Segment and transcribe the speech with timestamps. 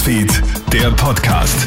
[0.00, 1.66] Newsfeed, der Podcast.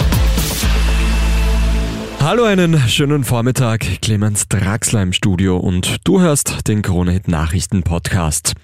[2.19, 3.81] Hallo, einen schönen Vormittag.
[4.01, 8.55] Clemens Draxler im Studio und du hörst den Kronehit Nachrichten Podcast.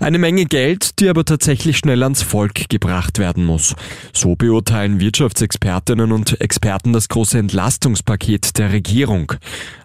[0.00, 3.74] Eine Menge Geld, die aber tatsächlich schnell ans Volk gebracht werden muss.
[4.12, 9.32] So beurteilen Wirtschaftsexpertinnen und Experten das große Entlastungspaket der Regierung.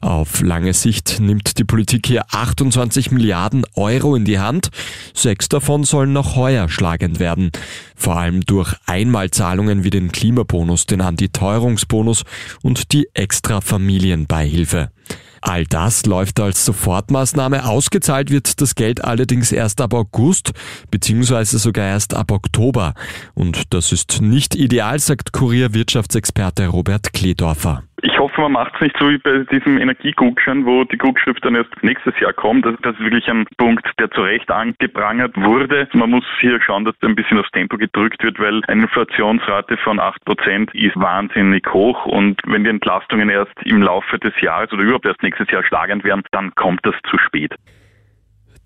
[0.02, 4.70] Auf lange Sicht nimmt die Politik hier 28 Milliarden Euro in die Hand.
[5.14, 7.52] Sechs davon sollen noch heuer schlagend werden.
[7.96, 12.24] Vor allem durch Einmalzahlungen wie den Klimabonus, den Antiteuerungsbonus
[12.64, 14.90] und die extra Familienbeihilfe.
[15.42, 17.66] All das läuft als Sofortmaßnahme.
[17.66, 20.52] Ausgezahlt wird das Geld allerdings erst ab August
[20.92, 22.94] beziehungsweise sogar erst ab Oktober.
[23.34, 27.84] Und das ist nicht ideal, sagt Kurier-Wirtschaftsexperte Robert Kledorfer.
[28.02, 31.56] Ich hoffe, man macht es nicht so wie bei diesem Energieguckschein, wo die Guckschrift dann
[31.56, 32.66] erst nächstes Jahr kommt.
[32.66, 35.88] Das, das ist wirklich ein Punkt, der zu Recht angeprangert wurde.
[35.94, 40.00] Man muss hier schauen, dass ein bisschen aufs Tempo gedrückt wird, weil eine Inflationsrate von
[40.00, 45.06] 8% ist wahnsinnig hoch und wenn die Entlastungen erst im Laufe des Jahres oder überhaupt
[45.06, 47.54] erst nächstes Jahr schlagend werden, dann kommt das zu spät.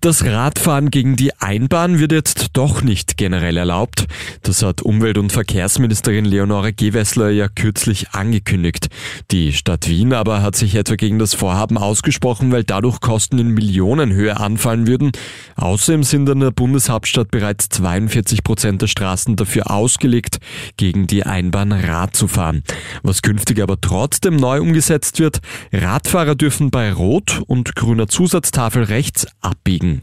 [0.04, 4.04] Das Radfahren gegen die Einbahn wird jetzt doch nicht generell erlaubt.
[4.42, 8.88] Das hat Umwelt- und Verkehrsministerin Leonore Gewessler ja kürzlich angekündigt.
[9.30, 13.48] Die Stadt Wien aber hat sich etwa gegen das Vorhaben ausgesprochen, weil dadurch Kosten in
[13.52, 15.10] Millionenhöhe anfallen würden.
[15.56, 20.36] Außerdem sind in der Bundeshauptstadt bereits 42 Prozent der Straßen dafür ausgelegt,
[20.76, 22.62] gegen die Einbahn Rad zu fahren.
[23.02, 25.40] Was künftig aber trotzdem neu umgesetzt wird,
[25.72, 29.93] Radfahrer dürfen bei Rot und grüner Zusatztafel rechts abbiegen.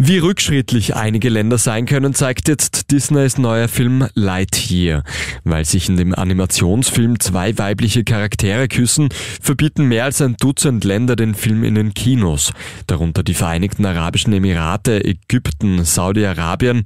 [0.00, 5.02] Wie rückschrittlich einige Länder sein können, zeigt jetzt Disneys neuer Film Lightyear.
[5.42, 9.08] Weil sich in dem Animationsfilm zwei weibliche Charaktere küssen,
[9.40, 12.52] verbieten mehr als ein Dutzend Länder den Film in den Kinos,
[12.86, 16.84] darunter die Vereinigten Arabischen Emirate, Ägypten, Saudi-Arabien.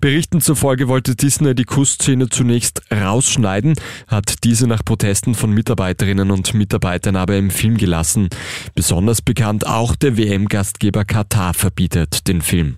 [0.00, 3.74] Berichten zufolge wollte Disney die Kussszene zunächst rausschneiden,
[4.06, 8.28] hat diese nach Protesten von Mitarbeiterinnen und Mitarbeitern aber im Film gelassen.
[8.76, 12.51] Besonders bekannt auch der WM-Gastgeber Katar verbietet den Film.
[12.52, 12.76] Film.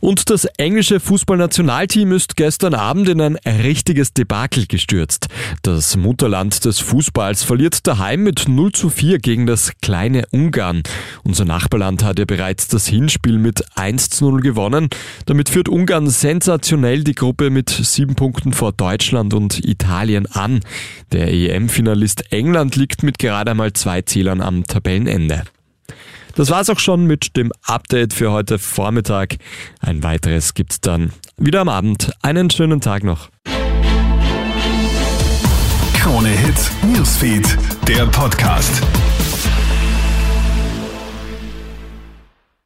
[0.00, 5.26] Und das englische Fußballnationalteam ist gestern Abend in ein richtiges Debakel gestürzt.
[5.62, 10.84] Das Mutterland des Fußballs verliert daheim mit 0 zu 4 gegen das kleine Ungarn.
[11.22, 14.88] Unser Nachbarland hat ja bereits das Hinspiel mit 1 zu 0 gewonnen.
[15.26, 20.60] Damit führt Ungarn sensationell die Gruppe mit sieben Punkten vor Deutschland und Italien an.
[21.12, 25.44] Der EM-Finalist England liegt mit gerade einmal zwei Zählern am Tabellenende.
[26.40, 29.36] Das war's auch schon mit dem Update für heute Vormittag.
[29.80, 32.14] Ein weiteres gibt's dann wieder am Abend.
[32.22, 33.28] Einen schönen Tag noch.
[35.92, 38.82] Krone Hits, Newsfeed, der Podcast.